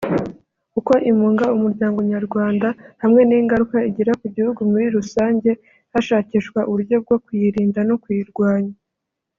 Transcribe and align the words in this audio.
uko 0.79 0.93
imunga 1.11 1.45
umuryango 1.55 1.99
nyarwanda 2.11 2.67
hamwe 3.01 3.21
n’ingaruka 3.29 3.77
igira 3.89 4.11
ku 4.19 4.25
gihugu 4.35 4.59
muri 4.71 4.85
rusange 4.95 5.49
hashakishwa 5.93 6.59
uburyo 6.69 6.95
bwo 7.03 7.15
kuyirinda 7.23 7.81
no 7.89 7.95
kuyirwanya 8.03 8.73